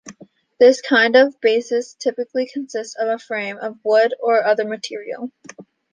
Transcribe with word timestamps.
This 0.59 0.81
kind 0.81 1.15
of 1.15 1.39
bases 1.41 1.93
typically 1.93 2.49
consist 2.51 2.97
of 2.97 3.07
a 3.07 3.19
frame 3.19 3.57
of 3.59 3.77
wood 3.83 4.15
or 4.19 4.43
other 4.43 4.65
material. 4.65 5.31